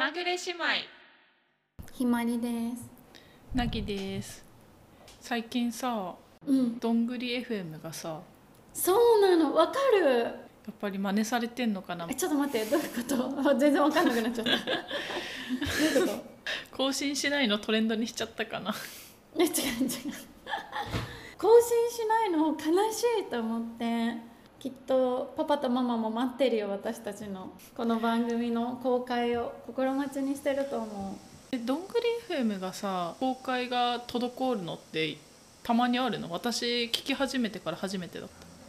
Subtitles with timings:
[0.00, 0.64] まぐれ姉妹。
[1.92, 2.88] ひまりです。
[3.54, 4.42] なぎです。
[5.20, 6.14] 最近さ
[6.46, 6.78] うん。
[6.78, 8.18] どんぐり FM がさ
[8.72, 9.54] そうなの。
[9.54, 10.08] わかる。
[10.24, 12.06] やっぱり真似されてんのかな？
[12.08, 12.70] えちょっと待って。
[12.70, 13.02] どういうこ
[13.42, 13.50] と？
[13.50, 14.50] あ 全然わかんなくなっちゃった。
[14.56, 14.56] ど
[16.06, 16.24] ういうこ
[16.72, 18.72] 更新しないのトレンドにしちゃったかな？
[18.72, 18.78] と
[19.38, 19.52] え違う違う。
[21.36, 22.56] 更新しないの悲
[22.90, 24.16] しいと思って
[24.60, 31.18] きっとパパとママも待ってるよ私たちのこの番組の公開を心待ちにしてると思
[31.50, 31.94] えどんぐ
[32.28, 35.16] り FM がさ公開が滞るのって
[35.62, 36.30] たまにあるの？
[36.30, 38.28] 私聞き始めてから初めてだっ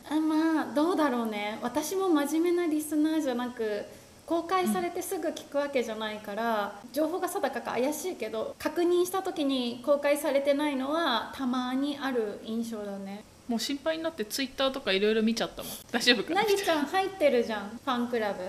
[0.10, 0.16] た。
[0.16, 1.60] うあまあどうだろうね。
[1.62, 3.84] 私も真面目なリスナーじゃなく
[4.26, 15.72] 公開されてすぐ聞くわけじゃないから、情報が定かか怪しいけど確認した時に公開されてないのはたまにある印象だねもう心配になってツイッターとかいろいろ見ちゃったもん。
[15.92, 16.42] 大丈夫かな？
[16.42, 18.40] なぎちゃん入ってるじゃんファンクラブ。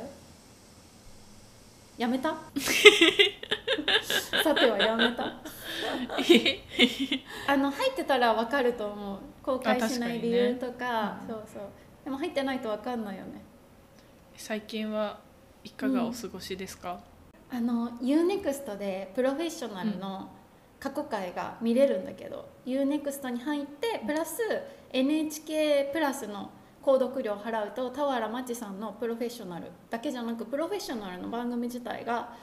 [1.99, 2.29] やめた？
[4.45, 5.25] さてはやめた。
[7.49, 9.19] あの入ってたら分かると思う。
[9.43, 11.19] 公開しない理由とか。
[11.23, 11.63] うんそうそう。
[12.05, 13.43] でも入ってないと分かんないよね。
[14.37, 15.19] 最近は
[15.65, 17.01] いかがお過ごしですか、
[17.51, 20.31] あの UNEXT でプロフェッショナルの
[20.83, 24.41] 過去回が見れるんだけど、UNEXT に入ってプラス
[24.93, 26.51] NHK プラスの
[26.83, 32.35] 購読料を払うと俵真知さんのプロフェッショナルだけじゃなくプロフェッショナルの番組自体が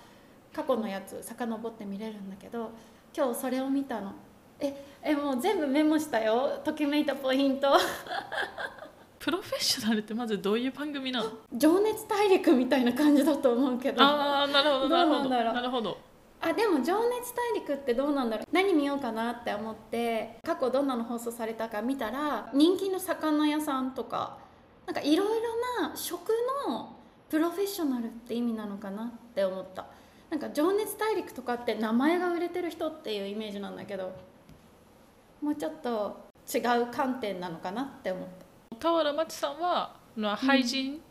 [0.53, 2.71] 過去のやつ遡って見れるんだけど
[3.13, 4.13] 今日それを見たの。
[4.61, 6.61] ええもう全部メモしたよ。
[6.63, 7.77] ときめいたポイント。
[9.19, 11.29] プロフェッショナルってまずどういう番組なの？
[11.53, 14.01] 情熱大陸みたいな感じだと思うけど。
[14.01, 15.29] ああなるほどなるほど。
[15.29, 15.97] なるほど
[16.41, 18.45] あでも「情熱大陸」ってどうなんだろう。
[18.51, 24.37] 何見ようかなって思って過去どんなの放送されたか見たら人気の魚屋さんとか
[24.85, 26.29] なんかいろいろな食
[26.67, 26.95] の
[27.29, 29.85] プロフェッショナルって意味なのかなって思った。
[30.29, 34.11] なんか「情熱大陸」とかって名前が売れてる人っていうイメージなんだけど
[35.41, 36.17] もうちょっと
[36.53, 38.27] 違う観点なのかなって思っ
[38.79, 38.87] た。
[38.87, 41.01] 俵真知さんはまあ俳人、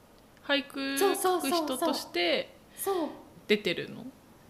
[0.46, 1.68] 俳句そうそう書くそう。
[1.68, 2.94] そう人としてそう。
[3.46, 4.04] 出てるの？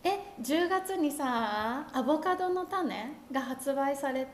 [0.04, 4.26] え10月にさアボカドの種が発売され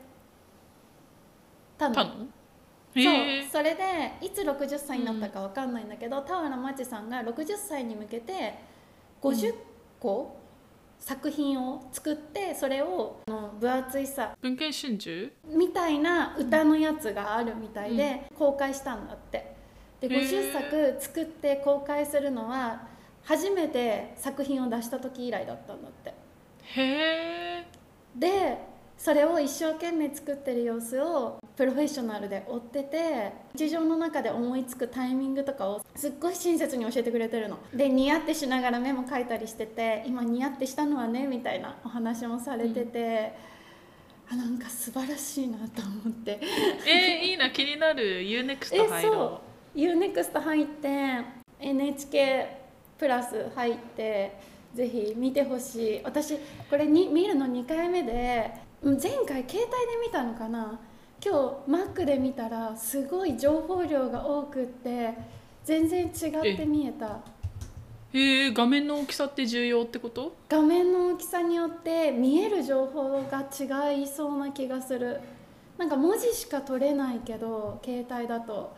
[1.77, 1.95] たの？
[1.95, 3.05] そう
[3.51, 8.57] それでいつ60歳になったかわかんないんだけど俵真知さんが60歳に向けて
[9.21, 9.53] 50
[9.99, 10.37] 個
[10.97, 19.55] 作品を作ってそれをあの分厚いさ文献春秋みたいな歌のやつがあるみたいで公開したんだって。
[19.99, 20.51] でへー。
[20.51, 22.87] 50作作って公開するのは
[23.25, 26.13] 初めて作品を出した時以来だったんだって。
[26.61, 27.65] へえ。
[28.15, 28.57] で
[28.97, 37.57] それを一生懸命作ってる様子をプロフェッショナルで追ってて日常の中で思いつくタイミングとかをすっごい親切に教えてくれてるの。
[37.73, 43.33] で似合ってしながらメモ書いたりしてて今似合ってしたのはねみたいなお話もされてて、
[44.29, 46.39] あなんか素晴らしいなと思って。
[46.87, 47.51] えー、いいな。
[47.51, 48.03] 気になる。
[48.21, 49.41] UNEXT え入ろそ
[49.75, 49.77] う。
[49.77, 51.21] UNEXT 入って
[51.59, 52.64] NHK
[52.97, 54.37] プラス入って
[54.73, 56.01] ぜひ見てほしい。
[56.03, 56.37] 私
[56.69, 58.51] これに見るの2回目で
[58.81, 59.63] うん前回携帯で
[60.05, 60.79] 見たのかな。
[61.25, 61.33] 今
[61.65, 65.13] 日 Mac で見たらすごい情報量が多くって
[65.63, 67.05] 全然違って見えた。
[67.07, 70.35] うへえ画面の大きさって重要ってこと？
[70.47, 75.19] 画面の大きさによって見える情報が違いそうな気がする。
[75.77, 78.73] なんか文字しか取れないけど携帯だと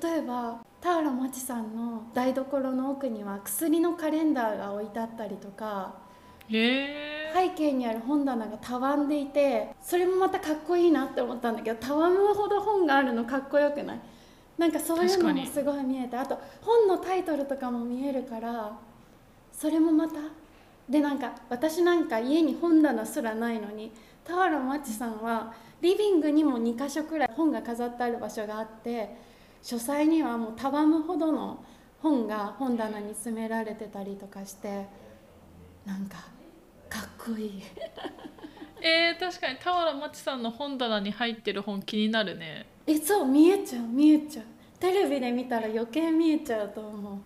[0.00, 5.94] 例えば田原真知さんの台所の奥には薬のカレンダーが置いてあったりとか
[6.48, 14.00] 背景にある本棚がたわんでいてそれもまたかっこいいなって思ったんだけどたわむほど本があるのかっこよくない？
[14.58, 18.76] なんかそういうのもすごい見えてあと本のタイトルとかも見えるから
[19.52, 20.14] それもまた？
[20.88, 23.92] でなんか私なんか家に本棚すらないのに
[24.24, 29.31] 田原真知さんはリビングにも2か所くらい本が飾ってある場所があって
[29.62, 31.64] 書斎にはもうたわむほどの
[32.00, 34.86] 本が本棚に詰められてたりとかして
[35.86, 36.16] なんか
[36.88, 37.62] かっこいい。
[38.84, 42.66] えー、確かに俵真知さんの本棚に入ってる本気になるね。
[42.86, 44.44] えそう見えちゃう見えちゃう。
[44.80, 47.18] テレビで見たら余計見えちゃうと思う。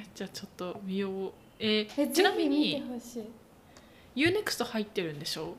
[0.00, 1.32] えじゃあちょっと見よう。
[1.58, 2.82] ええーちなみに
[4.14, 5.56] UNEXT 入ってるんでしょ？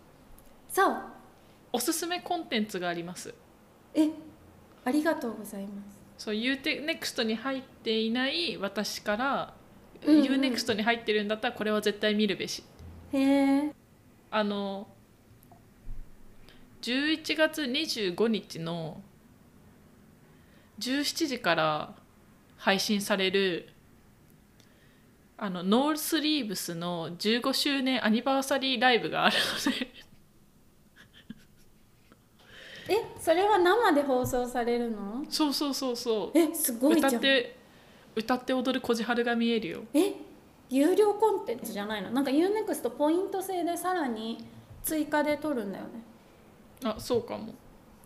[0.69, 0.97] そう。
[1.73, 3.33] おすすめコンテンツがあります。
[3.93, 4.09] え
[4.85, 5.81] ありがとうございま
[6.17, 6.25] す。
[6.25, 9.53] そう UNEXT に入っていない私から、
[10.05, 10.25] うんうん。
[10.25, 12.63] UNEXT に入ってるんだったらこれは絶対見るべし。
[13.13, 13.71] へえ。
[14.31, 14.87] あの
[16.81, 19.01] 11月25日の
[20.79, 21.95] 17時から
[22.57, 23.69] 配信される
[25.37, 29.35] あのノースリーブスの15周年アニバーサリーライブがある
[29.65, 29.92] ので
[32.89, 35.23] えそれは生で放送されるの？
[35.29, 36.37] そうそうそうそう。
[36.37, 37.13] えすごいじゃん。
[37.13, 37.55] 歌って
[38.15, 39.83] 歌って踊るこじはるが見えるよ。
[39.93, 40.13] え
[40.69, 42.09] 有料コンテンツじゃないの？
[42.11, 44.45] なんか UNEXT ポイント制でさらに
[44.83, 45.89] 追加で取るんだよね。
[46.83, 47.53] あそうかも。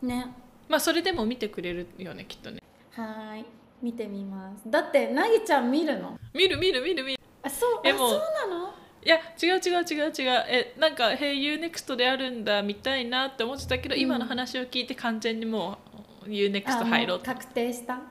[0.01, 0.33] ね。
[0.69, 2.61] まあそれでも見てくれるよねきっとね。
[2.91, 3.45] はーい。
[3.81, 4.69] 見てみます。
[4.69, 6.19] だってなぎちゃん見るの？
[6.33, 7.19] 見る見る見る見る。
[7.43, 8.73] あそうえもうあそうなの？
[9.07, 10.45] いや違う違う違う違う。
[10.49, 14.01] えなんか「へい UNEXT であるんだ見たいなって思ってたけど、うん。
[14.01, 15.77] 今の話を聞いて完全にも
[16.25, 18.01] う UNEXT あ入ろう確定した。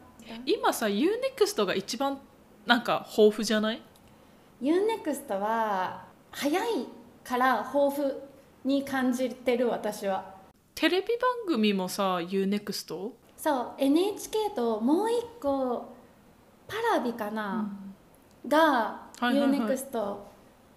[0.46, 2.18] 今さ UNEXT が一番
[2.64, 3.82] なんか豊富じゃない
[4.62, 6.86] ？UNEXT は早い
[7.22, 8.14] から豊富
[8.64, 10.34] に感じてる私は。
[10.74, 13.10] テレビ番組もさ UNEXT?
[13.36, 15.94] そう NHK ともう一個
[16.66, 17.70] パラビかな、
[18.48, 19.50] がはいはいはい。
[19.50, 20.35] UNEXT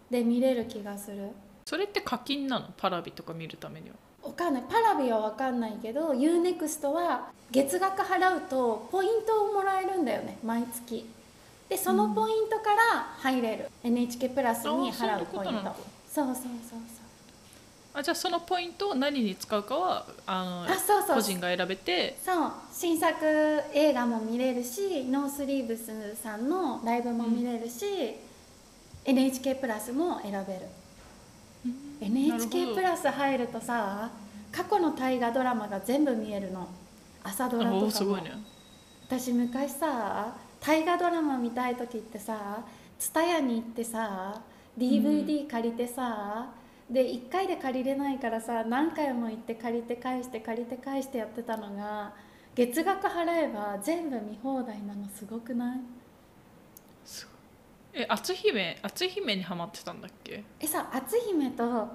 [0.10, 1.30] で見れる気がする。
[1.66, 2.66] それって課金なの？
[2.78, 3.96] パラビとか見るためには？
[4.24, 4.64] わかんない。
[4.70, 10.38] パラビはわかんないけど UNEXT は月額払うとポイントをもらえるんだよね。
[10.44, 11.10] 毎月。
[11.70, 15.70] でそのポイントから入れる、NHK プラスに払うポイント。
[15.70, 15.76] あ
[16.12, 16.80] そうそうそうそう
[17.94, 21.16] あじゃあそのポイントを何に使うかはあのそうあそう。
[21.18, 22.18] 個人が選べて。
[22.26, 22.52] そう。
[22.74, 23.16] 新作
[23.74, 28.16] 映画も見れるしノースリーブスさんのライブも見れるし、
[29.06, 30.60] NHK プラスも選べる、なる
[32.00, 32.76] ほ NHK ど。
[32.76, 34.10] プラス入るとさ
[34.52, 36.68] 過去の大河ドラマが全部見えるの。
[37.24, 37.88] 朝ドラおとかも。
[37.88, 38.32] おすごいね。
[39.08, 42.64] 私昔さ大河ドラマ見たい時ってさ
[43.00, 44.42] TSUTAYA に行ってさ
[44.78, 46.48] DVD 借りてさ、
[46.90, 52.14] で1回で借りれないからさ何回も行って借りて返して借りて返してやってたのが
[52.56, 55.80] 月額払えば全部見放題なのすごくない？
[57.94, 60.44] え篤姫篤姫にハマってたんだっけ？
[60.60, 61.88] えさ篤姫とあ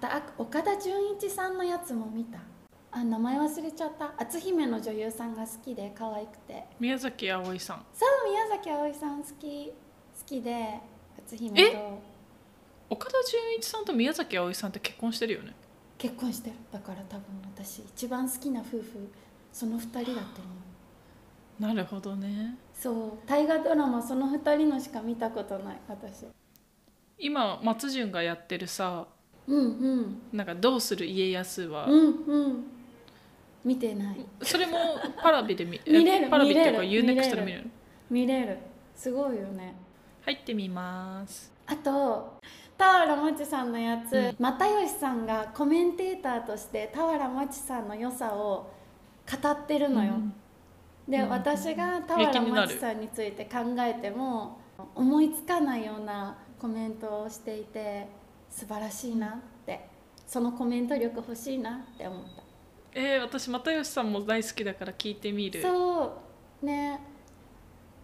[0.00, 2.38] とあ岡田准一さんのやつも見た。
[2.90, 4.14] あ名前忘れちゃった。
[4.18, 6.64] 篤姫の女優さんが好きで可愛くて。
[6.78, 7.84] 宮崎あおいさん。
[7.92, 9.66] そう宮崎あおいさん好き。
[9.70, 9.74] 好
[10.24, 10.80] きで
[11.18, 12.00] 篤姫と。
[12.88, 15.54] 岡田准一さんと宮崎あおいさんって結婚してるよね？
[15.98, 16.56] 結婚してる。
[16.70, 17.24] だから多分
[17.56, 19.10] 私一番好きな夫婦
[19.52, 20.14] その2人だと思う
[21.58, 22.56] なるほどね。
[22.74, 23.12] そう。
[23.26, 26.26] 大河ドラマその2人のしか見たことない私。
[27.18, 29.06] 今松潤がやってるさ
[29.46, 30.22] うんうん。
[30.32, 32.64] なんか「どうする家康は」うんうん。
[33.64, 34.16] 見てない。
[34.42, 34.78] それも
[35.22, 37.22] パラビで見見れるえパラビっていうか見れる。
[37.22, 37.70] UNEXT で見れる？
[38.10, 38.58] 見れる。
[38.94, 39.74] すごいよね。
[40.22, 41.52] 入ってみます。
[41.66, 42.40] あと
[42.76, 44.36] 俵もちさんのやつ、うん。
[44.38, 48.70] 又吉さんがコメンテーターとして俵もちさんの良さを
[49.42, 50.14] 語ってるのよ、
[51.08, 51.28] で、うん。
[51.28, 54.58] 私が俵になるもちさんについて考えても
[54.94, 58.08] 思いつかないようなコメントをしていて
[58.50, 59.32] 素晴らしいなっ
[59.66, 59.88] て
[60.26, 62.42] そのコメント力欲しいなって思った。
[62.96, 65.62] えー、私又吉さんも大好きだから聞いてみる。
[65.62, 66.22] そ
[66.62, 66.66] う。
[66.66, 67.00] ね。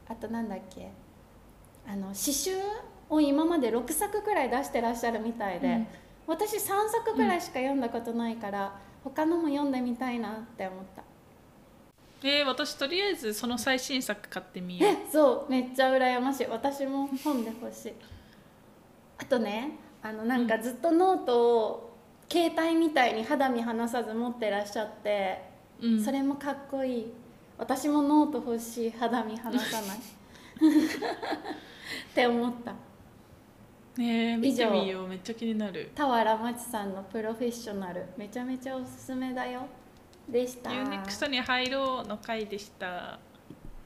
[0.08, 0.90] あとなんだっけ。
[1.86, 2.50] あの詩集
[3.08, 5.86] を今まで6作くらい出してらっしゃるみたいで、うん。
[6.26, 11.02] 私3作くらいしか読んだことないから、他のも読んでみたいなって思った
[12.22, 14.92] えー、私とりあえずその最新作買ってみよう。
[14.92, 16.46] えそうめっちゃ羨ましい。
[16.46, 17.92] 私も本で欲しい。
[19.18, 21.96] あとねあのなんかずっとノートを
[22.30, 25.42] 携帯みたいに肌身離さず持ってらっしゃって、
[25.80, 26.04] うん。
[26.04, 27.12] それもかっこいい。
[27.58, 29.98] 私もノート欲しい肌身離さない。
[29.98, 30.00] っ
[32.14, 32.72] て思った。
[33.96, 35.08] ねえ見てみよう。
[35.08, 35.90] めっちゃ気になる。
[35.96, 38.06] 俵真知さんのプロフェッショナル。
[38.16, 39.62] めちゃめちゃおすすめだよ
[40.30, 40.70] でした。
[40.70, 43.18] UNEXT に入ろうの回でした。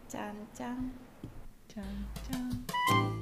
[0.08, 0.92] じゃんじゃん。
[1.68, 1.86] じゃん
[2.30, 2.40] じゃ
[3.10, 3.13] ん